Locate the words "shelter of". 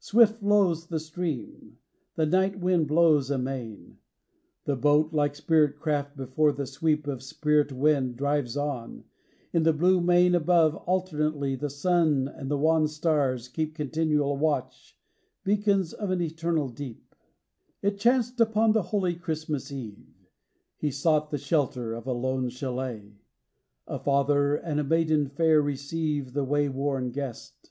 21.38-22.08